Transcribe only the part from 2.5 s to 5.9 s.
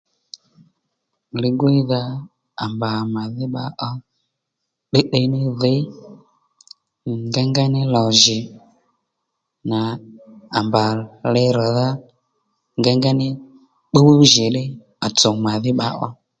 à mbà màdhí bbakà ó tdiytdiy ní dhǐy